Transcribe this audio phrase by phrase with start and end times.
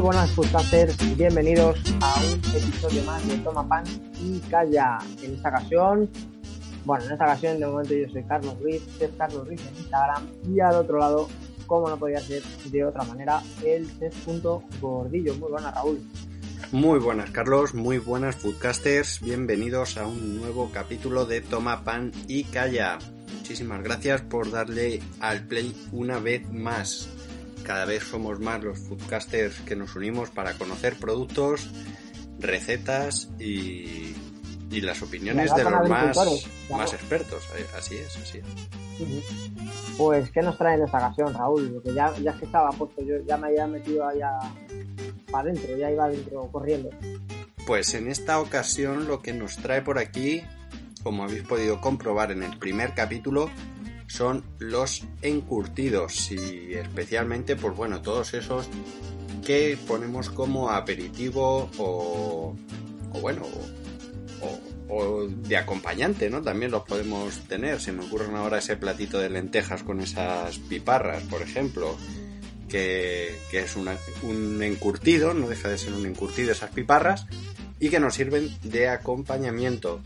[0.00, 3.84] Muy buenas podcasters, bienvenidos a un episodio más de Toma Pan
[4.18, 4.98] y Calla.
[5.22, 6.08] En esta ocasión,
[6.86, 10.26] bueno, en esta ocasión de momento yo soy Carlos Ruiz, es Carlos Ruiz en Instagram
[10.48, 11.28] y al otro lado,
[11.66, 13.90] como no podía ser de otra manera, el
[14.80, 15.34] Gordillo.
[15.34, 16.00] Muy buenas Raúl.
[16.72, 22.44] Muy buenas Carlos, muy buenas podcasters, bienvenidos a un nuevo capítulo de Toma Pan y
[22.44, 22.98] Calla.
[23.36, 27.19] Muchísimas gracias por darle al play una vez más
[27.70, 31.70] cada vez somos más los foodcasters que nos unimos para conocer productos,
[32.40, 34.12] recetas y,
[34.72, 36.18] y las opiniones de los más,
[36.68, 37.44] más expertos.
[37.78, 38.44] Así es, así es.
[39.96, 41.70] Pues, ¿qué nos trae en esta ocasión, Raúl?
[41.74, 44.32] Porque ya, ya que estaba puesto, yo ya me había metido allá
[45.30, 46.90] para adentro, ya iba adentro corriendo.
[47.68, 50.42] Pues en esta ocasión lo que nos trae por aquí,
[51.04, 53.48] como habéis podido comprobar en el primer capítulo,
[54.10, 58.68] son los encurtidos y especialmente, pues bueno, todos esos
[59.46, 62.56] que ponemos como aperitivo o,
[63.12, 63.42] o bueno,
[64.42, 66.42] o, o, de acompañante, ¿no?
[66.42, 67.80] También los podemos tener.
[67.80, 71.96] Se me ocurren ahora ese platito de lentejas con esas piparras, por ejemplo,
[72.68, 77.26] que, que es un encurtido, no deja de ser un encurtido esas piparras,
[77.78, 80.02] y que nos sirven de acompañamiento.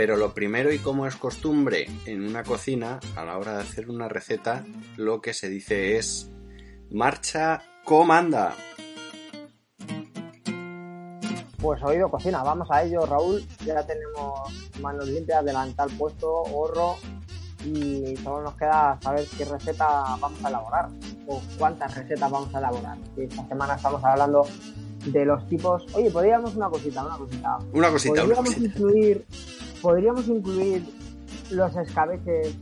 [0.00, 3.90] Pero lo primero y como es costumbre en una cocina, a la hora de hacer
[3.90, 4.64] una receta,
[4.96, 6.32] lo que se dice es
[6.90, 8.54] marcha comanda.
[11.60, 14.40] Pues oído cocina, vamos a ello Raúl, ya tenemos
[14.80, 16.96] manos limpias, delantal puesto, gorro
[17.66, 20.88] y solo nos queda saber qué receta vamos a elaborar
[21.26, 22.96] o cuántas recetas vamos a elaborar.
[23.18, 24.46] Esta semana estamos hablando
[25.04, 25.84] de los tipos.
[25.92, 27.58] Oye, podríamos una cosita, una cosita.
[27.74, 28.78] Una cosita, podríamos una cosita.
[28.78, 29.26] incluir
[29.80, 30.84] podríamos incluir
[31.50, 32.54] los escabeches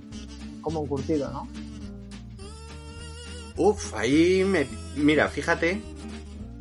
[0.61, 1.49] como encurtido, ¿no?
[3.56, 4.67] Uf, ahí me...
[4.97, 5.81] Mira, fíjate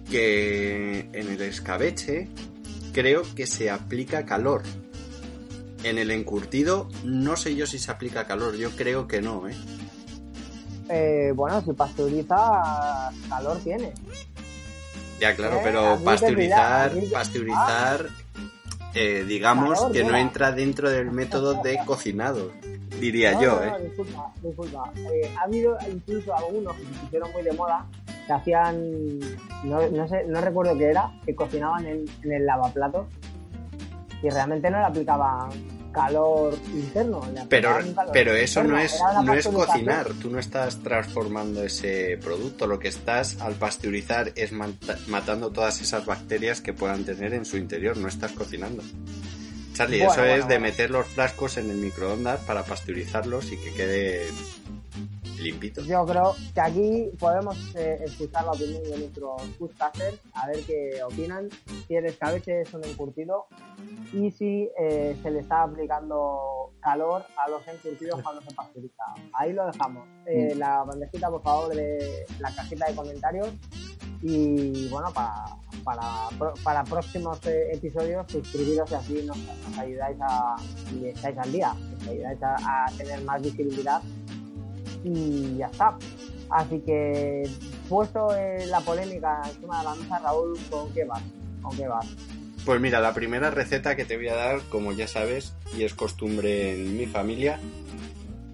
[0.09, 2.27] que en el escabeche
[2.91, 4.63] creo que se aplica calor.
[5.83, 9.55] En el encurtido no sé yo si se aplica calor, yo creo que no, ¿eh?
[10.89, 13.93] eh bueno, si pasteuriza, calor tiene.
[15.19, 15.61] Ya, claro, ¿Eh?
[15.63, 18.09] pero pasteurizar, pasteurizar...
[18.99, 22.51] Eh, digamos que no entra dentro del método de cocinado,
[22.99, 23.61] diría yo.
[23.63, 23.71] ¿eh?
[23.83, 24.91] disculpa, disculpa.
[24.95, 27.85] Eh, ha habido incluso algunos que se pusieron muy de moda
[28.25, 29.19] que hacían,
[29.63, 33.05] no, no, sé, no recuerdo qué era, que cocinaban en, en el lavaplatos
[34.23, 35.49] y realmente no le aplicaban
[35.97, 37.21] calor interno.
[37.49, 37.79] Pero,
[38.13, 42.87] pero eso no es, no es cocinar, tú no estás transformando ese producto, lo que
[42.87, 48.07] estás al pasteurizar es matando todas esas bacterias que puedan tener en su interior, no
[48.07, 48.83] estás cocinando.
[49.73, 54.25] Charlie, eso es de meter los frascos en el microondas para pasteurizarlos y que quede
[55.39, 55.81] limpito.
[55.83, 61.01] Yo creo que aquí podemos eh, escuchar la opinión de nuestros foodcasters, a ver qué
[61.03, 61.49] opinan,
[61.87, 63.47] si el escabeche es un encurtido
[64.13, 69.03] y si eh, se le está aplicando calor a los encurtidos cuando se pasteuriza.
[69.33, 70.07] Ahí lo dejamos.
[70.25, 70.59] Eh, mm.
[70.59, 73.49] La bandejita, por favor, de la cajita de comentarios
[74.21, 75.45] y bueno, para,
[75.83, 76.29] para,
[76.63, 80.55] para próximos eh, episodios suscribiros y así nos, nos, ayudáis a,
[80.93, 84.01] y estáis al día, nos ayudáis a, a tener más visibilidad
[85.03, 85.97] y ya está.
[86.49, 87.43] Así que,
[87.89, 91.21] puesto en la polémica encima de la mesa, Raúl, ¿con qué vas?
[91.61, 92.05] ¿Con qué vas?
[92.65, 95.93] Pues mira, la primera receta que te voy a dar, como ya sabes, y es
[95.93, 97.59] costumbre en mi familia,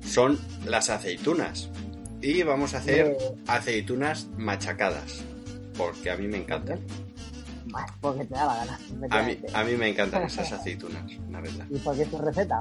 [0.05, 1.69] son las aceitunas.
[2.21, 3.17] Y vamos a hacer
[3.47, 5.23] aceitunas machacadas,
[5.77, 6.79] porque a mí me encantan.
[8.01, 8.79] porque te da la gana.
[9.09, 11.65] A mí, a mí me encantan esas aceitunas, la verdad.
[11.69, 12.59] ¿Y por qué es tu receta?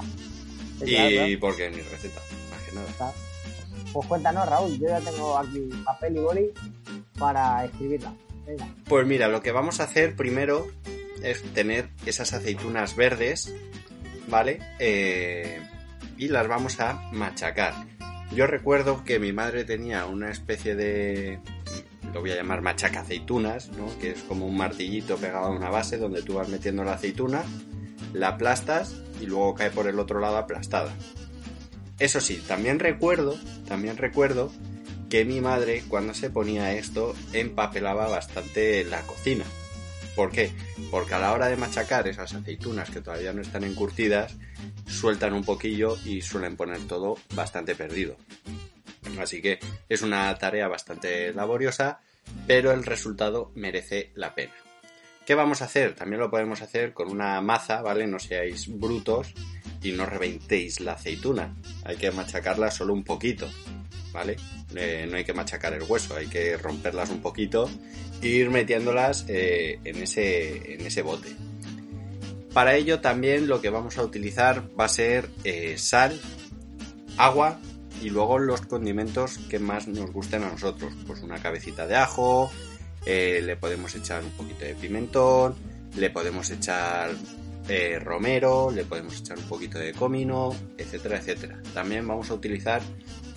[0.85, 2.19] Y porque es mi receta,
[2.51, 3.13] más que nada.
[3.93, 6.53] Pues cuéntanos, Raúl, yo ya tengo aquí papel y boli
[7.17, 8.13] para escribirla.
[8.45, 8.67] Venga.
[8.89, 10.67] Pues mira, lo que vamos a hacer primero
[11.21, 13.53] es tener esas aceitunas verdes,
[14.27, 14.59] ¿vale?
[14.79, 15.61] Eh,
[16.17, 17.73] y las vamos a machacar.
[18.35, 21.39] Yo recuerdo que mi madre tenía una especie de,
[22.13, 23.87] lo voy a llamar machaca aceitunas, ¿no?
[23.99, 27.43] Que es como un martillito pegado a una base donde tú vas metiendo la aceituna
[28.13, 30.93] la aplastas y luego cae por el otro lado aplastada.
[32.03, 34.51] Eso sí, también recuerdo, también recuerdo
[35.09, 39.45] que mi madre cuando se ponía esto empapelaba bastante la cocina.
[40.13, 40.51] ¿Por qué?
[40.91, 44.35] Porque a la hora de machacar esas aceitunas que todavía no están encurtidas,
[44.85, 48.17] sueltan un poquillo y suelen poner todo bastante perdido.
[49.17, 52.01] Así que es una tarea bastante laboriosa,
[52.45, 54.51] pero el resultado merece la pena.
[55.25, 55.95] ¿Qué vamos a hacer?
[55.95, 58.07] También lo podemos hacer con una maza, ¿vale?
[58.07, 59.33] No seáis brutos
[59.83, 61.53] y no reventéis la aceituna.
[61.83, 63.49] Hay que machacarla solo un poquito,
[64.11, 64.37] ¿vale?
[64.75, 67.69] Eh, no hay que machacar el hueso, hay que romperlas un poquito
[68.21, 71.29] e ir metiéndolas eh, en, ese, en ese bote.
[72.53, 76.19] Para ello también lo que vamos a utilizar va a ser eh, sal,
[77.17, 77.59] agua
[78.01, 80.93] y luego los condimentos que más nos gusten a nosotros.
[81.05, 82.51] Pues una cabecita de ajo,
[83.05, 85.55] le podemos echar un poquito de pimentón,
[85.97, 87.11] le podemos echar
[87.69, 91.61] eh, romero, le podemos echar un poquito de comino, etcétera, etcétera.
[91.73, 92.81] También vamos a utilizar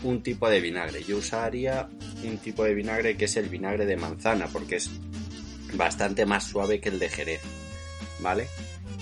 [0.03, 1.05] un tipo de vinagre.
[1.05, 1.89] Yo usaría
[2.25, 4.91] un tipo de vinagre que es el vinagre de manzana, porque es
[5.75, 7.41] bastante más suave que el de Jerez,
[8.21, 8.49] ¿vale?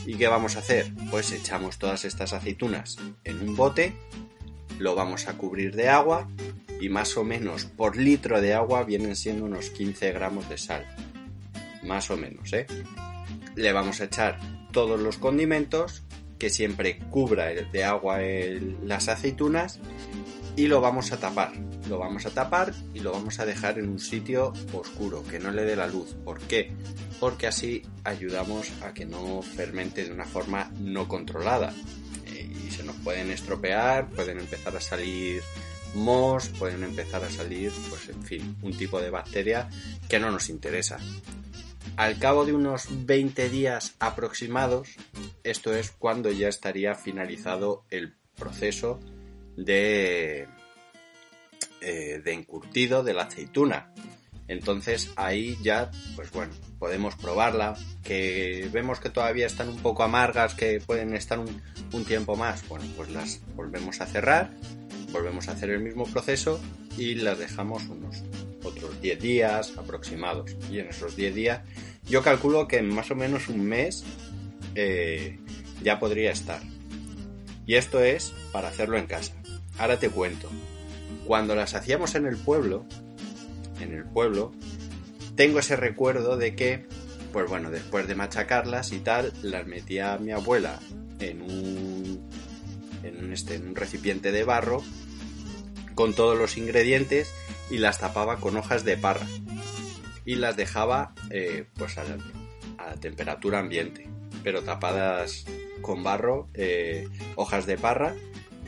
[0.06, 0.92] ¿Y qué vamos a hacer?
[1.10, 3.94] Pues echamos todas estas aceitunas en un bote,
[4.78, 6.28] lo vamos a cubrir de agua
[6.80, 10.84] y más o menos por litro de agua vienen siendo unos 15 gramos de sal.
[11.82, 12.66] Más o menos, ¿eh?
[13.54, 14.38] Le vamos a echar
[14.74, 16.02] todos los condimentos,
[16.38, 18.18] que siempre cubra de agua
[18.82, 19.80] las aceitunas
[20.56, 21.52] y lo vamos a tapar.
[21.88, 25.52] Lo vamos a tapar y lo vamos a dejar en un sitio oscuro, que no
[25.52, 26.14] le dé la luz.
[26.24, 26.72] ¿Por qué?
[27.20, 31.72] Porque así ayudamos a que no fermente de una forma no controlada.
[32.26, 35.42] Eh, y se nos pueden estropear, pueden empezar a salir
[35.94, 39.68] mos, pueden empezar a salir, pues en fin, un tipo de bacteria
[40.08, 40.98] que no nos interesa.
[41.96, 44.88] Al cabo de unos 20 días aproximados,
[45.44, 49.00] esto es cuando ya estaría finalizado el proceso
[49.56, 50.48] de,
[51.80, 53.92] eh, de encurtido de la aceituna.
[54.48, 60.54] Entonces ahí ya, pues bueno, podemos probarla, que vemos que todavía están un poco amargas,
[60.54, 64.50] que pueden estar un, un tiempo más, bueno, pues las volvemos a cerrar,
[65.12, 66.60] volvemos a hacer el mismo proceso
[66.98, 68.22] y las dejamos unos
[68.64, 70.56] otros 10 días aproximados.
[70.70, 71.60] Y en esos 10 días
[72.08, 74.04] yo calculo que en más o menos un mes
[74.74, 75.38] eh,
[75.82, 76.60] ya podría estar.
[77.66, 79.34] Y esto es para hacerlo en casa.
[79.78, 80.48] Ahora te cuento.
[81.26, 82.84] Cuando las hacíamos en el pueblo,
[83.80, 84.52] en el pueblo,
[85.34, 86.86] tengo ese recuerdo de que,
[87.32, 90.78] pues bueno, después de machacarlas y tal, las metía mi abuela
[91.20, 92.28] en un,
[93.02, 94.82] en un, este, en un recipiente de barro
[95.94, 97.32] con todos los ingredientes
[97.70, 99.26] y las tapaba con hojas de parra
[100.24, 102.16] y las dejaba eh, pues a la,
[103.00, 104.06] temperatura ambiente,
[104.42, 105.46] pero tapadas
[105.80, 108.14] con barro, eh, hojas de parra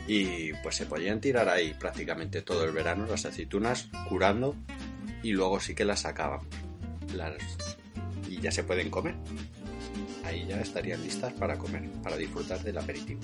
[0.06, 4.54] y pues se podían tirar ahí prácticamente todo el verano las aceitunas curando
[5.22, 6.46] y luego sí que las sacábamos
[7.14, 7.34] las,
[8.28, 9.14] y ya se pueden comer.
[10.24, 13.20] Ahí ya estarían listas para comer, para disfrutar del aperitivo.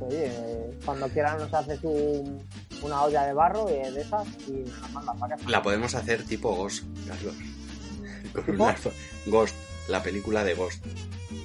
[0.00, 0.30] Oye,
[0.84, 2.40] cuando quieran nos haces un,
[2.82, 6.84] una olla de barro de esas y la manda para La podemos hacer tipo Ghost,
[7.06, 7.34] Carlos.
[9.26, 9.54] Ghost,
[9.88, 10.84] la película de Ghost.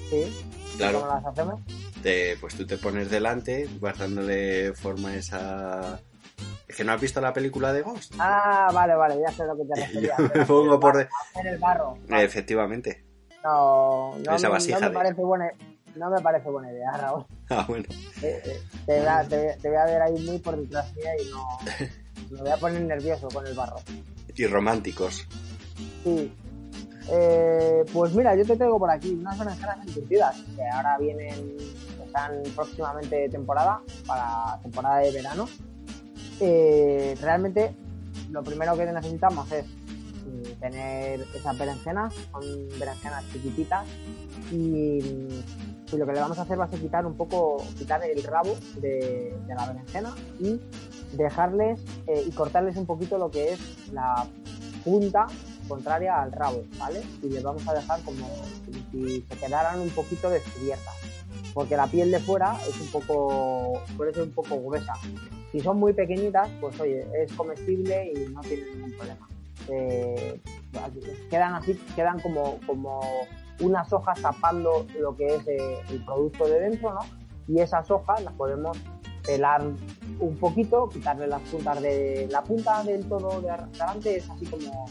[0.10, 0.46] Sí.
[0.78, 1.02] Claro.
[1.02, 1.62] ¿Cómo las hacemos?
[2.40, 6.00] pues tú te pones delante, vas dándole forma a esa.
[6.68, 8.16] ¿Es que no has visto la película de Ghost?
[8.18, 10.18] Ah, vale, vale, ya sé lo que te referías.
[10.18, 10.98] Yo me pongo por.
[10.98, 11.98] Hacer el barro.
[12.10, 13.04] Efectivamente.
[13.44, 15.52] No, no, Esa me, no me parece buena
[15.96, 17.26] no me parece buena idea, Raúl.
[17.50, 17.86] Ah, bueno.
[18.22, 18.42] Eh,
[18.88, 21.46] eh, te, voy a ver ahí muy por detrás mía y no.
[22.32, 23.78] me voy a poner nervioso con el barro.
[24.36, 25.28] Y románticos.
[26.04, 26.34] Sí.
[27.10, 31.58] Eh, pues mira, yo te tengo por aquí unas berenjenas encurtidas que ahora vienen,
[32.06, 35.50] están próximamente temporada, para temporada de verano.
[36.40, 37.76] realmente
[38.32, 42.44] lo primero que necesitamos es mm, tener esas berenjenas, son
[42.80, 43.86] berenjenas chiquititas
[44.52, 45.28] y
[45.92, 48.24] y lo que le vamos a hacer va a ser quitar un poco, quitar el
[48.24, 50.60] rabo de, la berenjena y
[51.14, 54.26] dejarles eh, y cortarles un poquito lo que es la
[54.84, 55.28] punta
[55.68, 57.02] contraria al rabo, ¿vale?
[57.22, 58.26] Y les vamos a dejar como
[58.92, 60.96] si se quedaran un poquito descubiertas,
[61.54, 64.94] porque la piel de fuera es un poco, puede ser un poco gruesa.
[65.52, 69.28] Si son muy pequeñitas, pues oye, es comestible y no tiene ningún problema.
[69.68, 70.42] Eh,
[71.30, 73.02] quedan así, quedan como, como
[73.62, 77.02] unas hojas tapando lo que es eh, el producto de dentro, ¿no?
[77.48, 78.78] Y esas hojas las podemos
[79.24, 79.62] pelar
[80.20, 84.86] un poquito, quitarle las puntas de la punta del todo de adelante es así como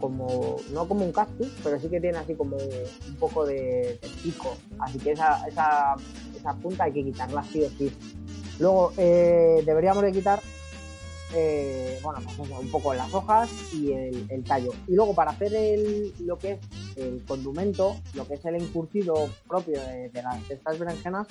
[0.00, 4.56] como, no como un cactus, pero sí que tiene así como un poco de, pico.
[4.78, 5.96] Así que esa, esa,
[6.36, 7.92] esa punta hay que quitarla sí o sí.
[8.58, 10.40] Luego eh, deberíamos de quitar
[11.34, 14.70] eh, bueno, pues un poco las hojas y el, tallo.
[14.86, 16.60] Y luego para hacer el, lo que es
[16.96, 20.10] el condumento, lo que es el encurtido propio de,
[20.48, 21.26] estas berenjenas,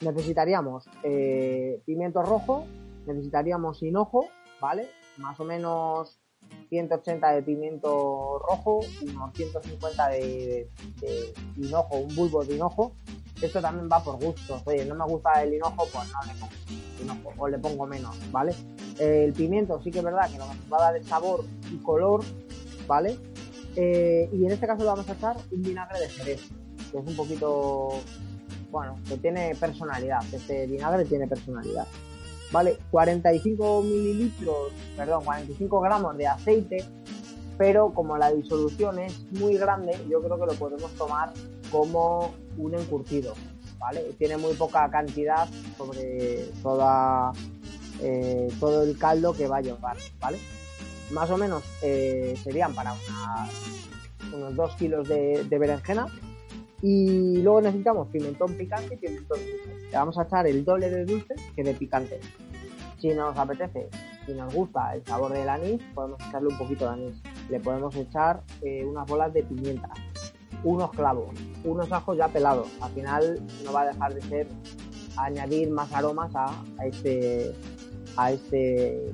[0.00, 2.64] necesitaríamos eh, pimiento rojo,
[3.06, 4.28] necesitaríamos hinojo,
[4.60, 4.88] ¿vale?
[5.18, 6.20] Más o menos
[6.68, 10.70] 180 de pimiento rojo, unos 150 de,
[11.00, 12.92] de, hinojo, un bulbo de hinojo.
[13.40, 14.62] Esto también va por gustos.
[14.66, 18.16] Oye, no me gusta el hinojo, pues no le pongo hinojo, o le pongo menos,
[18.30, 18.54] ¿vale?
[18.98, 22.22] El pimiento sí que es verdad que nos va a dar el sabor y color,
[22.86, 23.18] ¿vale?
[23.76, 26.40] Eh, y en este caso le vamos a echar un vinagre de jerez,
[26.90, 28.00] que es un poquito,
[28.70, 30.22] bueno, que tiene personalidad.
[30.32, 31.86] Este vinagre tiene personalidad.
[32.50, 32.76] ¿Vale?
[32.90, 36.84] 45 mililitros, perdón, 45 gramos de aceite,
[37.56, 41.32] pero como la disolución es muy grande, yo creo que lo podemos tomar
[41.70, 43.32] como un encurtido,
[43.82, 44.14] ¿vale?
[44.16, 47.32] Tiene muy poca cantidad sobre toda
[48.00, 50.38] eh, todo el caldo que va a llevar, ¿vale?
[51.10, 52.94] Más o menos eh, serían para
[54.32, 56.06] unos 2 kilos de, berenjena
[56.80, 59.88] y luego necesitamos pimentón picante y pimentón dulce.
[59.90, 62.20] Le vamos a echar el doble de dulce que de picante.
[62.98, 63.88] Si nos apetece,
[64.26, 67.22] si nos gusta el sabor del anís, podemos echarle un poquito de anís.
[67.50, 69.90] Le podemos echar eh, unas bolas de pimienta,
[70.64, 71.30] unos clavos,
[71.64, 72.68] unos ajos ya pelados.
[72.80, 74.48] Al final no va a dejar de ser
[75.16, 77.54] añadir más aromas a este,
[78.16, 79.12] a este,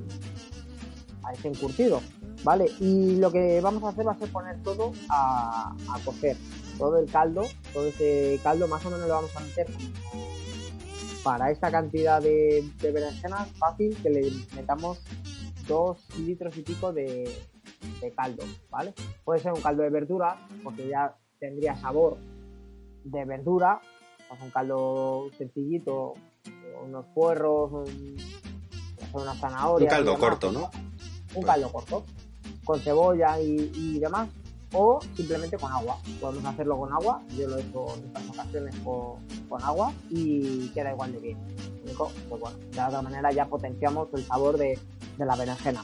[1.23, 2.01] a este encurtido,
[2.43, 2.65] ¿vale?
[2.79, 6.37] Y lo que vamos a hacer va a ser poner todo a, a cocer,
[6.77, 9.67] todo el caldo, todo ese caldo más o menos lo vamos a meter
[11.23, 14.99] para esta cantidad de, de berenjenas fácil que le metamos
[15.67, 17.29] dos litros y pico de,
[18.01, 18.93] de caldo, ¿vale?
[19.23, 22.17] Puede ser un caldo de verdura, porque ya tendría sabor
[23.03, 23.81] de verdura,
[24.27, 26.13] pues un caldo sencillito,
[26.85, 28.17] unos puerros, un,
[29.13, 29.85] una zanahoria.
[29.85, 30.69] Un caldo corto, ¿no?
[31.35, 32.05] Un caldo corto,
[32.63, 34.29] con cebolla y, demás,
[34.73, 35.97] o simplemente con agua.
[36.19, 40.91] Podemos hacerlo con agua, yo lo he hecho en otras ocasiones con, agua y queda
[40.91, 41.37] igual de bien.
[41.97, 44.77] Pues bueno, de otra manera ya potenciamos el sabor de,
[45.17, 45.83] la berenjena.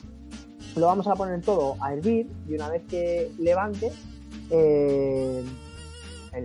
[0.75, 3.91] Lo vamos a poner todo a hervir y una vez que levante,
[4.49, 5.43] eh,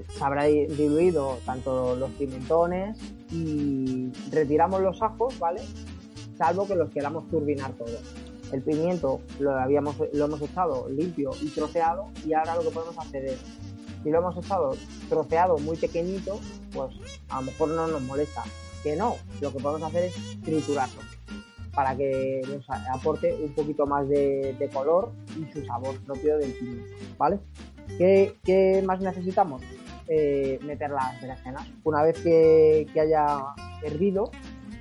[0.09, 2.97] se habrá diluido tanto los pimentones
[3.33, 5.61] y retiramos los ajos, ¿vale?
[6.40, 7.99] salvo que los queramos turbinar todo.
[8.50, 12.99] El pimiento lo, habíamos, lo hemos echado limpio y troceado y ahora lo que podemos
[12.99, 13.38] hacer es,
[14.02, 14.73] si lo hemos echado
[15.11, 16.40] troceado muy pequeñito,
[16.73, 16.97] pues
[17.28, 18.42] a lo mejor no nos molesta.
[18.83, 21.02] Que no, lo que podemos hacer es triturarlo
[21.75, 26.90] para que nos aporte un poquito más de, color y su sabor propio del pimiento,
[27.19, 27.38] ¿vale?
[27.99, 29.63] ¿Qué, más necesitamos?
[30.09, 31.69] Eh, meter las berenjenas.
[31.85, 33.45] Una vez que, haya
[33.83, 34.31] hervido,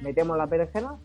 [0.01, 0.95] metemos las berenjenas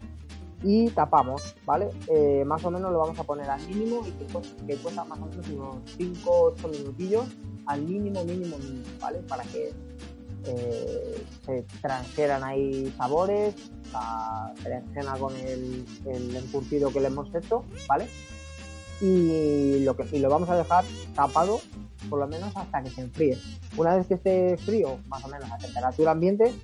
[0.62, 1.90] y tapamos, ¿vale?
[2.08, 5.26] Eh, más o menos lo vamos a poner al mínimo y que, cuesta más o
[5.26, 7.24] menos unos 5-8 minutillos
[7.66, 9.18] al mínimo, mínimo, mínimo, ¿vale?
[9.28, 9.72] Para que
[10.46, 13.54] eh, se transfieran ahí sabores,
[13.92, 18.06] la berenjena con el, el, encurtido que le hemos hecho, ¿vale?
[19.00, 20.84] Y lo, que, y lo vamos a dejar
[21.14, 21.60] tapado
[22.08, 23.38] por lo menos hasta que se enfríe.
[23.76, 26.54] Una vez que esté frío, más o menos a temperatura ambiente,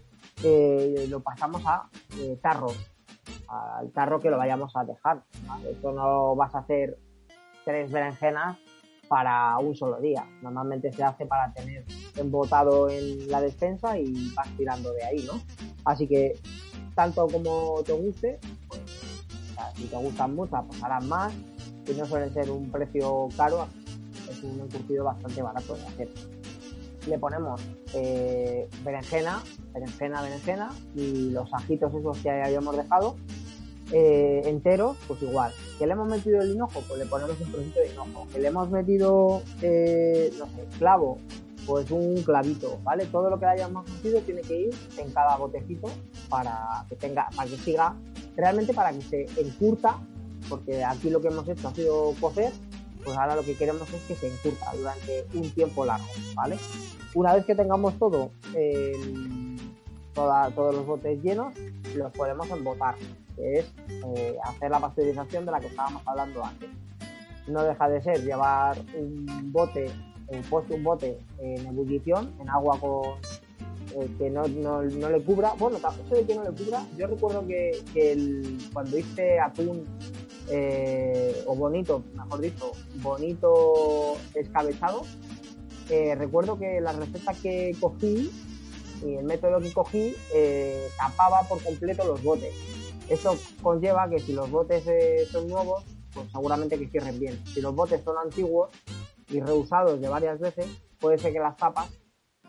[0.43, 1.89] eh, lo pasamos a
[2.43, 2.77] tarros
[3.49, 5.25] al tarro que lo vayamos a dejar.
[5.69, 6.99] Esto no vas a hacer
[7.65, 8.59] tres berenjenas
[9.09, 10.25] para un solo día.
[10.41, 11.85] Normalmente se hace para tener
[12.17, 15.41] embotado en la despensa y vas tirando de ahí, ¿no?
[15.85, 16.39] Así que
[16.95, 18.81] tanto como te guste, pues,
[19.75, 21.33] si te gustan mucho, pues harás más.
[21.87, 23.67] Y no suele ser un precio caro,
[24.31, 26.09] es un encurtido bastante barato de hacer.
[27.09, 27.61] Le ponemos
[27.95, 33.17] eh, berenjena, berenjena, berenjena y los ajitos esos que habíamos dejado
[33.93, 35.53] eh, enteros, pues igual.
[35.79, 38.27] Que le hemos metido el hinojo, pues le ponemos un trocito de hinojo.
[38.33, 41.19] Que le hemos metido, eh, no sé, clavo,
[41.67, 43.07] pues un clavito, ¿vale?
[43.07, 45.89] Todo lo que hayamos metido tiene que ir en cada botecito
[46.29, 47.97] para que tenga, para que siga,
[48.37, 49.99] realmente para que se encurta,
[50.49, 52.53] porque aquí lo que hemos hecho ha sido cocer,
[53.05, 56.59] pues ahora lo que queremos es que se encurta durante un tiempo largo, ¿vale?
[57.15, 58.31] Una vez que tengamos todo,
[60.15, 61.55] todos los botes llenos,
[61.97, 62.97] los podemos embotar
[63.37, 63.67] que es
[64.17, 66.69] eh, hacer la pasteurización de la que estábamos hablando antes.
[67.47, 69.91] No deja de ser llevar un bote,
[70.29, 73.19] un puesto un bote en ebullición, en agua con
[73.97, 75.55] eh, que no, no, le cubra.
[75.59, 77.83] Bueno, eso de que no le cubra, yo recuerdo que,
[78.73, 79.85] cuando hice atún
[80.53, 85.03] eh, o bonito, mejor dicho, bonito escabechado,
[85.89, 88.31] eh, recuerdo que la receta que cogí
[89.05, 92.53] y el método que cogí eh, tapaba por completo los botes.
[93.09, 94.85] Esto conlleva que si los botes
[95.31, 97.41] son nuevos, pues seguramente que cierren bien.
[97.47, 98.71] Si los botes son antiguos
[99.29, 100.67] y reusados de varias veces,
[101.01, 101.91] puede ser que las tapas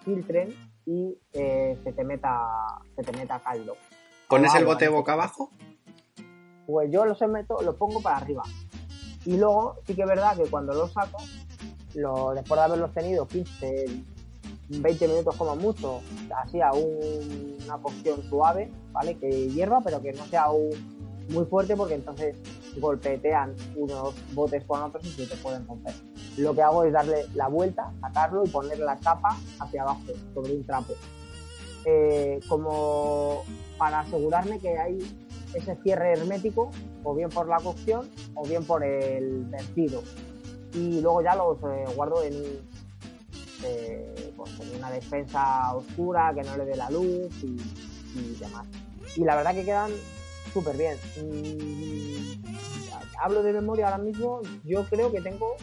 [0.03, 0.55] filtren
[0.85, 2.47] y se te meta
[2.95, 3.75] se te meta caldo.
[4.27, 5.51] ¿Pones el bote boca abajo?
[6.65, 8.43] Pues yo los meto, los pongo para arriba.
[9.25, 11.17] Y luego sí que es verdad que cuando los saco,
[11.93, 13.85] después de haberlos tenido 15,
[14.69, 16.01] 20 minutos como mucho,
[16.43, 19.17] así a una cocción suave, ¿vale?
[19.17, 20.47] Que hierva, pero que no sea
[21.29, 22.35] muy fuerte porque entonces
[22.77, 25.93] golpetean unos botes con otros y se te pueden romper.
[26.37, 30.01] Lo que hago es darle la vuelta, sacarlo y poner la tapa hacia abajo,
[30.33, 30.93] sobre un trapo.
[31.85, 33.43] Eh, como
[33.77, 34.99] para asegurarme que hay
[35.53, 36.71] ese cierre hermético,
[37.03, 40.01] o bien por la cocción o bien por el vertido.
[40.73, 42.33] Y luego ya los eh, guardo en,
[43.63, 48.67] eh, pues en, una despensa oscura que no le dé la luz y, demás.
[49.15, 49.91] Y la verdad que quedan
[50.53, 50.97] súper bien.
[53.19, 55.55] hablo de memoria ahora mismo, yo creo que tengo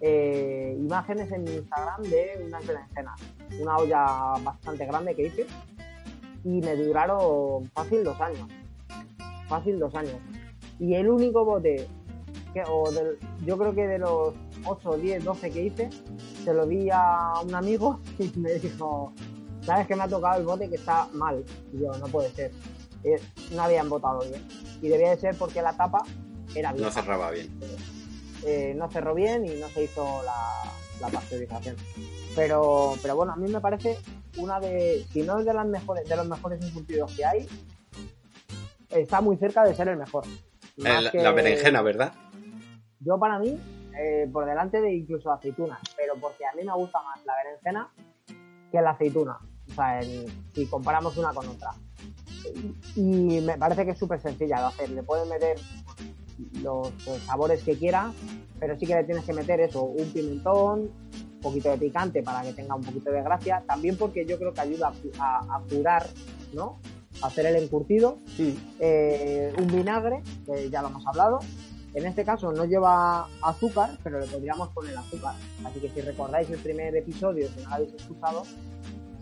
[0.00, 3.20] eh, imágenes en mi Instagram de unas berenjenas,
[3.60, 4.04] una olla
[4.42, 5.46] bastante grande que hice
[6.44, 8.48] y me duraron fácil dos años
[9.52, 10.16] fácil dos años.
[10.78, 11.86] Y el único bote,
[12.54, 12.84] que, o
[13.44, 15.90] yo creo que de los 8, 10, 12 que hice,
[16.42, 19.12] se lo di a un amigo y me dijo,
[19.60, 21.44] sabes que me ha tocado el bote que está mal.
[21.72, 22.50] Y yo, no puede ser.
[23.54, 24.42] No habían votado bien.
[24.80, 26.02] Y debía de ser porque la tapa
[26.54, 26.84] era bien.
[26.84, 27.50] No cerraba bien.
[28.46, 30.62] Eh, no cerró bien y no se hizo la,
[31.00, 31.76] la pasteurización.
[32.34, 33.98] Pero, pero bueno, a mí me parece
[34.38, 37.46] una de, si no es de las mejores, de los mejores incumplidos que hay,
[38.94, 40.24] está muy cerca de ser el mejor.
[40.76, 42.12] La berenjena, ¿verdad?
[43.00, 43.58] Yo para mí,
[43.98, 47.92] eh, por delante de incluso aceitunas, pero porque a mí me gusta más la berenjena
[48.70, 49.38] que la aceituna.
[49.70, 50.00] O sea,
[50.54, 51.72] si comparamos una con otra.
[52.96, 54.90] Y me parece que es súper sencilla de hacer.
[54.90, 55.56] Le puedes meter
[56.62, 56.92] los,
[57.26, 58.14] sabores que quieras,
[58.58, 62.42] pero sí que le tienes que meter eso, un pimentón, un poquito de picante para
[62.42, 63.62] que tenga un poquito de gracia.
[63.66, 66.06] También porque yo creo que ayuda a, a curar,
[66.52, 66.78] ¿no?
[67.22, 68.18] Hacer el encurtido,
[68.80, 71.40] eh, un vinagre, que ya lo hemos hablado.
[71.94, 75.34] En este caso no lleva azúcar, pero le podríamos poner azúcar.
[75.64, 78.42] Así que si recordáis el primer episodio, si no lo habéis escuchado,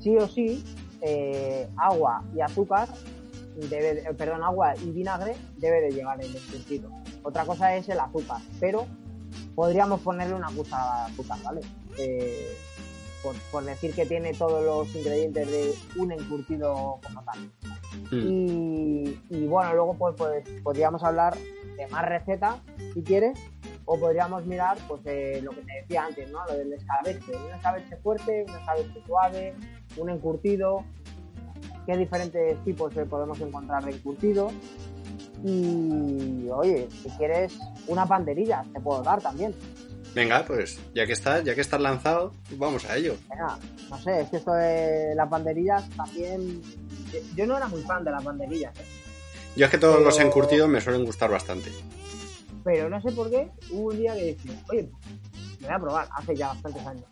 [0.00, 0.64] sí o sí,
[1.02, 2.88] eh, agua y azúcar,
[3.68, 6.90] debe perdón, agua y vinagre debe de llevar el encurtido.
[7.22, 8.86] Otra cosa es el azúcar, pero
[9.54, 11.60] podríamos ponerle una cucharada de azúcar, ¿vale?
[11.98, 12.56] Eh,
[13.22, 17.38] por, decir que tiene todos los ingredientes de un encurtido como tal.
[18.10, 19.04] Hmm.
[19.30, 21.36] Y, bueno, luego pues, pues podríamos hablar
[21.76, 22.56] de más recetas
[22.94, 23.38] si quieres,
[23.84, 25.00] o podríamos mirar pues
[25.42, 26.44] lo que te decía antes, ¿no?
[26.46, 29.54] Lo del escabeche, un escabeche fuerte, un escabeche suave,
[29.96, 30.84] un encurtido,
[31.86, 34.50] qué diferentes tipos podemos encontrar de encurtido.
[35.44, 39.54] Y oye, si quieres una panderilla, te puedo dar también.
[40.14, 43.14] Venga, pues ya que estás, ya que estás lanzado, vamos a ello.
[43.28, 46.62] Venga, no sé, es que esto de las banderillas también.
[47.36, 48.76] Yo no era muy fan de las banderillas.
[48.78, 48.84] ¿eh?
[49.56, 51.70] Yo es que todos los encurtidos me suelen gustar bastante.
[52.64, 54.90] Pero no sé por qué, hubo un día que dije, oye,
[55.60, 57.06] me voy a probar, hace ya bastantes años.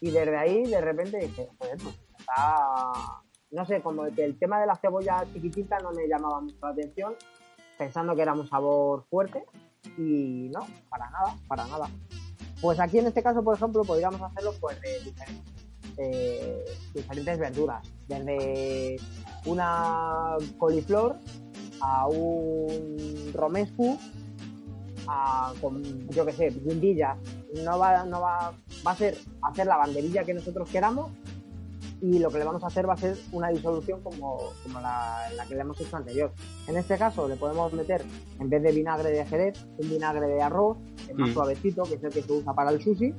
[0.00, 3.22] Y desde ahí, de repente dije, joder, pues está.
[3.50, 6.68] No sé, como que el tema de la cebolla chiquitita no me llamaba mucho la
[6.70, 7.14] atención,
[7.78, 9.44] pensando que era un sabor fuerte.
[9.96, 11.88] Y no, para nada, para nada.
[12.60, 15.44] Pues aquí en este caso, por ejemplo, podríamos hacerlo pues de diferentes,
[15.98, 18.96] eh, verduras, desde
[19.44, 21.16] una coliflor
[21.80, 23.96] a un romescu,
[25.06, 27.16] a, con, yo que sé, guindillas.
[27.64, 28.52] No va, no va,
[28.86, 31.10] va a ser hacer la banderilla que nosotros queramos
[32.00, 35.28] y lo que le vamos a hacer va a ser una disolución como, como la,
[35.48, 36.32] que le hemos hecho anterior.
[36.66, 38.04] En este caso le podemos meter,
[38.38, 40.78] en vez de vinagre de jerez, un vinagre de arroz,
[41.14, 41.32] más mm.
[41.32, 43.14] suavecito, que es el que se usa para el sushi.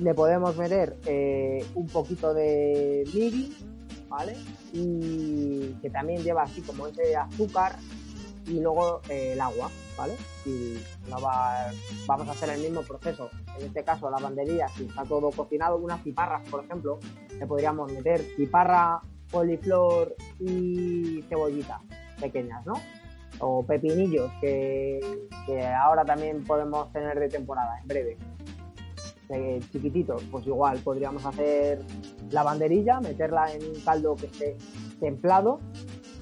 [0.00, 3.56] Le podemos meter eh, un poquito de miri,
[4.08, 4.34] ¿vale?
[4.72, 7.76] Y que también lleva así como ese azúcar
[8.46, 10.14] y luego eh, el agua, ¿vale?
[10.44, 10.78] Y
[12.06, 13.30] vamos a hacer el mismo proceso.
[13.58, 16.98] En este caso, la bandería, si está todo cocinado, unas piparras, por ejemplo,
[17.38, 21.80] le podríamos meter piparra, coliflor y cebollita
[22.20, 22.74] pequeñas, ¿no?
[23.40, 25.00] O pepinillos, que,
[25.76, 28.16] ahora también podemos tener de temporada, en breve.
[29.30, 31.82] Eh, chiquititos, pues igual podríamos hacer
[32.30, 34.56] la banderilla, meterla en un caldo que esté
[35.00, 35.60] templado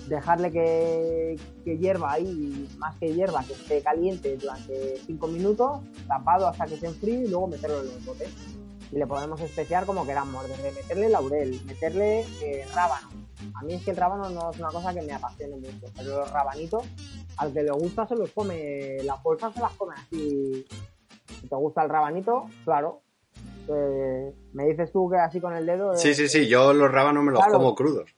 [0.08, 6.48] dejarle que, que hierva ahí, más que hierva, que esté caliente durante 5 minutos, tapado
[6.48, 8.28] hasta que se enfríe y luego meterlo en los botes.
[8.90, 13.08] Y le podemos especiar como queramos, desde meterle laurel, meterle eh, rábano.
[13.54, 16.18] A mí es que el rábano no es una cosa que me apasione mucho, pero
[16.18, 16.84] los rabanitos,
[17.38, 20.66] al que le gusta se los come, las bolsas se las come así.
[21.40, 23.00] Si te gusta el rabanito, claro.
[23.68, 25.96] eh, me dices tú que así con el dedo.
[25.96, 27.58] Sí, eh, sí, sí, yo los rábanos me los Claro.
[27.58, 28.10] como crudos.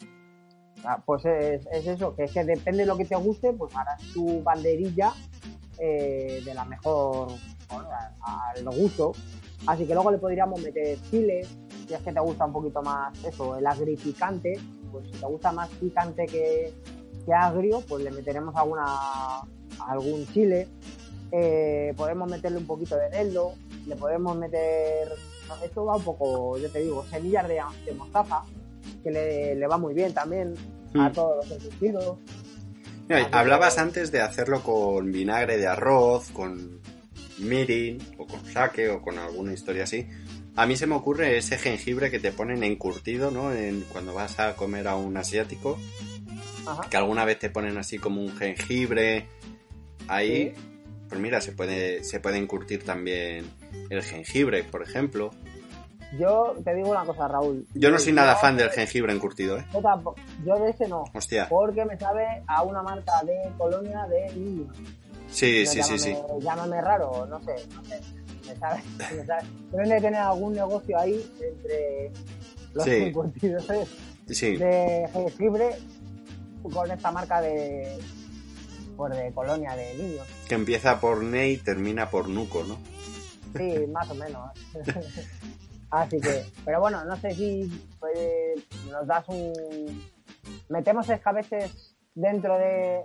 [0.84, 3.74] Ah, Pues es, es eso, que es que depende de lo que te guste, pues
[3.74, 5.12] harás tu banderilla
[5.78, 7.28] eh, de la mejor,
[7.68, 9.12] al gusto.
[9.66, 11.46] Así que luego le podríamos meter chile,
[11.86, 14.60] si es que te gusta un poquito más eso, el agrificante,
[14.92, 16.72] pues si te gusta más picante que,
[17.24, 18.84] que agrio, pues le meteremos alguna,
[19.86, 20.68] algún chile.
[21.32, 23.54] Eh, podemos meterle un poquito de eneldo,
[23.86, 25.08] le podemos meter,
[25.64, 28.42] esto va un poco, yo te digo, semillas de, de mostaza,
[29.02, 30.54] que le, le va muy bien también
[30.94, 31.12] a Mm.
[31.12, 31.58] todos los
[33.08, 36.80] que- hablabas antes de hacerlo con vinagre de arroz, con
[37.38, 40.06] mirin, o con sake, o con alguna historia así.
[40.56, 43.52] A mí se me ocurre ese jengibre que te ponen encurtido, ¿no?
[43.52, 45.78] En, cuando vas a comer a un asiático,
[46.66, 46.88] Ajá.
[46.88, 49.26] que alguna vez te ponen así como un jengibre
[50.08, 50.54] ahí.
[51.08, 53.44] Pues mira, se puede, se puede encurtir también
[53.90, 55.32] el jengibre, por ejemplo.
[56.18, 57.66] Yo te digo una cosa, Raúl.
[57.74, 59.64] Yo no soy nada fan del jengibre encurtido, ¿eh?
[59.72, 61.48] Yo, tampoco- yo de ese no, Hostia.
[61.48, 64.76] porque me sabe a una marca de colonia de niños.
[65.28, 66.14] Sí, sí, sí, sí.
[66.40, 68.00] llámame- raro, no sé, no sé.
[68.46, 68.82] Me sabe,
[69.16, 69.42] me sabe.
[69.72, 72.12] Deben de tener algún negocio ahí entre
[72.74, 72.90] los Sí.
[72.90, 73.64] encurtidos
[74.28, 74.56] Sí.
[74.56, 75.70] de jengibre
[76.72, 77.98] con esta marca de
[78.96, 80.26] pues de colonia de niños.
[80.48, 82.78] Que empieza por ne y termina por nuco, ¿no?
[83.56, 84.50] Sí, más o menos.
[85.94, 88.18] Así que, pero bueno, no sé si pues,
[88.90, 90.04] nos das un...
[90.68, 93.02] Metemos escabeches dentro de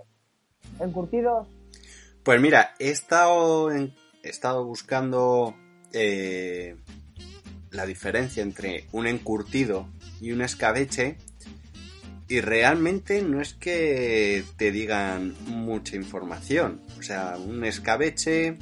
[0.80, 1.46] encurtidos.
[2.24, 3.92] Pues mira, he estado, he
[4.24, 5.54] estado buscando
[5.92, 6.76] eh,
[7.70, 9.86] la diferencia entre un encurtido
[10.20, 11.16] y un escabeche
[12.28, 16.80] y realmente no es que te digan mucha información.
[16.98, 18.58] O sea, un escabeche,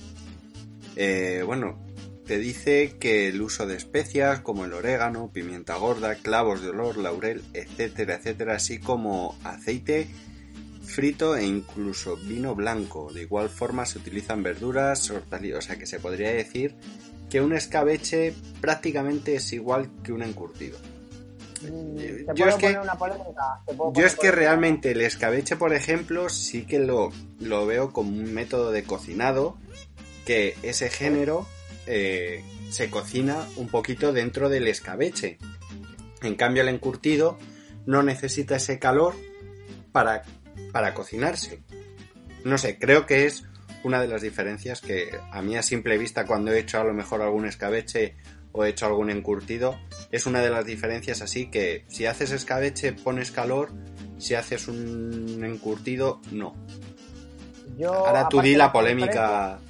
[0.96, 1.78] eh, bueno,
[2.28, 6.98] te dice que el uso de especias como el orégano, pimienta gorda, clavos de olor,
[6.98, 10.06] laurel, etcétera, etcétera, así como aceite
[10.84, 13.10] frito e incluso vino blanco.
[13.12, 16.74] De igual forma se utilizan verduras, hortalizas, o sea que se podría decir
[17.30, 20.78] que un escabeche prácticamente es igual que un encurtido.
[21.62, 23.60] Mm, Te yo es que- poner una polémica.
[23.66, 27.10] te puedo Yo es que realmente el escabeche, por ejemplo, sí que lo,
[27.40, 29.56] lo veo como un método de cocinado
[30.24, 31.46] que ese género
[31.88, 35.38] eh, se cocina un poquito dentro del escabeche.
[36.22, 37.38] En cambio, el encurtido
[37.86, 39.14] no necesita ese calor
[39.90, 40.22] para,
[40.72, 41.62] para cocinarse.
[42.44, 43.44] No sé, creo que es
[43.84, 46.92] una de las diferencias que a mí a simple vista cuando he hecho a lo
[46.92, 48.16] mejor algún escabeche
[48.52, 49.78] o he hecho algún encurtido,
[50.10, 53.72] es una de las diferencias así que si haces escabeche pones calor,
[54.18, 56.54] si haces un encurtido no.
[57.78, 59.60] Yo, Ahora tú di la polémica.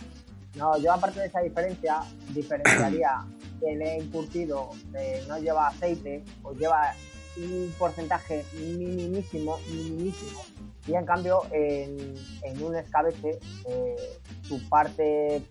[0.56, 2.00] No, yo aparte de esa diferencia,
[2.34, 3.24] diferenciaría
[3.60, 6.92] que el encurtido eh, no lleva aceite o lleva
[7.36, 10.40] un porcentaje minimísimo, minimísimo.
[10.86, 13.96] Y en cambio, en, en un escabeche, eh,
[14.42, 15.42] su parte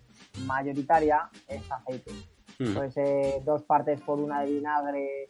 [0.46, 2.12] mayoritaria es aceite.
[2.60, 5.28] Mm, Puede ser dos partes por una de vinagre,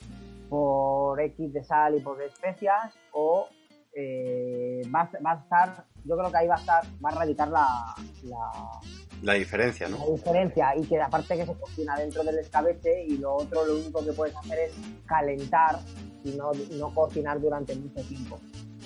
[0.49, 3.47] por X de sal y por de especias, o
[3.93, 7.15] eh, va, a- va a estar, yo creo que ahí va a estar, va a
[7.15, 8.51] radicar la, la,
[9.23, 10.05] La diferencia, la ¿no?
[10.11, 14.03] diferencia y que aparte que se cocina dentro del escabeche y lo otro lo único
[14.05, 14.73] que puedes hacer es
[15.05, 15.79] calentar
[16.23, 18.39] y no, no cocinar durante mucho tiempo.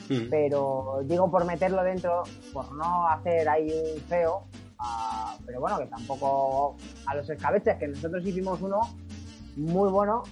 [0.10, 4.44] Mm, Pero digo por meterlo dentro, por no hacer ahí un feo,
[4.80, 8.80] ah, pero bueno, que tampoco a los escabeches, que nosotros hicimos uno
[9.56, 10.24] muy bueno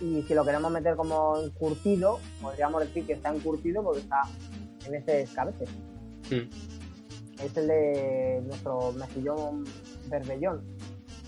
[0.00, 4.22] y si lo queremos meter como encurtido, podríamos decir que está encurtido porque está
[4.86, 5.64] en este escabeche.
[6.30, 6.73] mm.
[7.44, 9.64] Es el de nuestro mejillón
[10.08, 10.62] berbellón,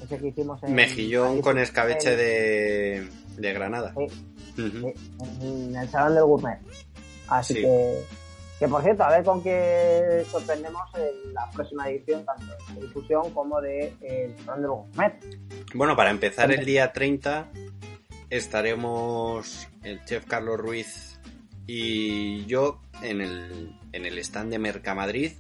[0.03, 0.75] ese que hicimos en...
[0.75, 3.95] Mejillón con escabeche de, de Granada.
[3.97, 4.07] Sí.
[5.41, 6.59] En el salón del gourmet.
[7.29, 7.61] Así Sí.
[7.63, 8.03] que,
[8.61, 13.31] que por cierto, a ver con qué sorprendemos en la próxima edición, tanto de difusión
[13.33, 15.15] como de eh, el salón del gourmet.
[15.75, 17.49] Bueno, para empezar el día 30
[18.31, 21.21] estaremos el chef Carlos Ruiz
[21.67, 25.33] y yo en el, en el stand de Mercamadrid.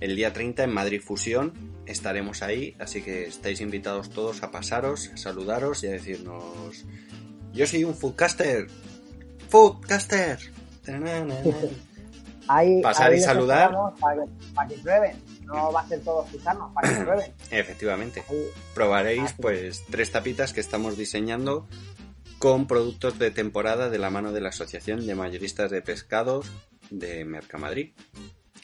[0.00, 1.52] El día 30 en Madrid Fusión
[1.86, 6.84] estaremos ahí, así que estáis invitados todos a pasaros, a saludaros y a decirnos:
[7.52, 8.66] Yo soy un foodcaster,
[9.48, 10.38] foodcaster.
[12.46, 13.72] Ahí, pasar ahí y saludar.
[13.98, 15.16] Para que, para que prueben.
[15.46, 17.32] No va a ser todo escucharnos, para que prueben.
[17.50, 18.22] Efectivamente.
[18.28, 21.66] Ahí- Probaréis pues tres tapitas que estamos diseñando
[22.38, 26.50] con productos de temporada de la mano de la Asociación de Mayoristas de Pescados
[26.90, 27.94] de Mercamadrid.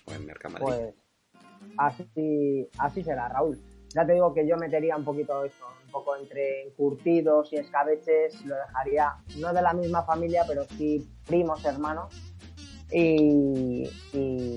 [0.05, 0.67] O en Mercamadrid.
[0.67, 0.95] Pues
[1.77, 3.59] así, así será, Raúl.
[3.95, 8.45] Ya te digo que yo metería un poquito esto, un poco entre encurtidos y escabeches,
[8.45, 12.15] lo dejaría no de la misma familia, pero sí primos, hermanos.
[12.93, 13.89] Y,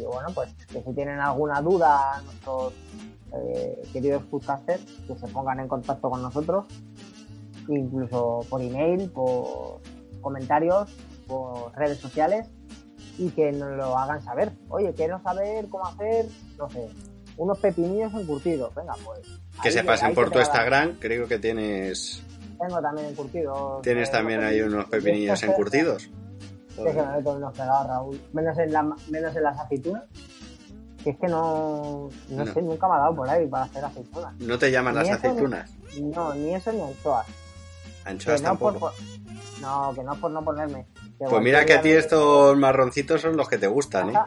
[0.06, 2.74] bueno, pues que si tienen alguna duda nuestros
[3.34, 6.66] eh, queridos foodcasters, que se pongan en contacto con nosotros,
[7.68, 9.82] incluso por email, por
[10.22, 10.92] comentarios,
[11.28, 12.50] por redes sociales
[13.18, 14.52] y que nos lo hagan saber.
[14.70, 16.26] Oye, quiero saber cómo hacer,
[16.58, 16.90] no sé,
[17.38, 18.74] unos pepinillos encurtidos.
[18.76, 19.20] Venga, pues.
[19.62, 22.24] que ahí- se pasen ahí por tu Instagram, creo que tienes
[22.60, 23.82] Tengo también encurtidos.
[23.82, 26.10] tienes eh, también ahí unos pepinillos encurtidos.
[26.78, 28.22] Es que me meto unos pegados, Raúl.
[28.34, 30.04] Menos en, la, menos en las aceitunas.
[31.04, 32.54] Que es que no, no, No.
[32.54, 34.34] sé, nunca me ha dado por ahí para hacer aceitunas.
[34.40, 35.70] ¿No te llaman las ni- aceitunas?
[36.02, 37.28] No, ni eso ni anchoas.
[38.06, 38.80] Anchoas que no tampoco.
[38.80, 38.94] por-
[39.64, 40.86] no, que no por no ponerme.
[41.18, 44.20] Pues mira que a ti estos marroncitos son los que te gustan, ¿eh?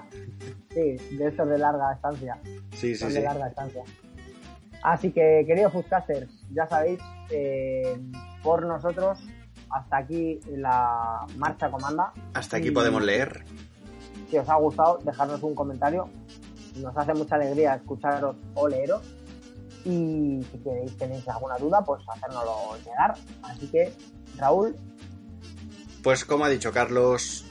[0.70, 2.38] Sí, de estos de larga estancia.
[2.72, 3.18] Sí, sí, son sí.
[3.18, 3.83] de larga estancia.
[4.83, 7.99] Así que, queridos foodcasters, ya sabéis, eh,
[8.42, 9.18] por nosotros,
[9.70, 12.12] hasta aquí la marcha comanda.
[12.35, 13.44] Hasta aquí Y podemos leer.
[14.31, 16.09] Si os ha gustado, dejadnos un comentario.
[16.77, 19.03] Nos hace mucha alegría escucharos o leeros.
[19.85, 23.14] Y si queréis, tenéis alguna duda, pues hacérnoslo llegar.
[23.42, 23.92] Así que,
[24.37, 24.77] Raúl,
[26.07, 27.45] Pues como ha dicho Carlos,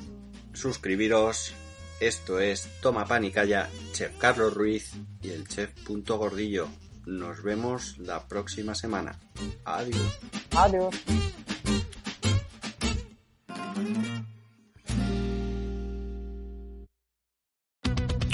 [0.53, 1.53] suscribiros.
[1.99, 6.69] Esto es Toma Pan y Calla, Chef Carlos Ruiz y el Chef Punto Gordillo.
[7.05, 9.19] Nos vemos la próxima semana.
[9.65, 10.19] Adiós.
[10.55, 10.95] adiós.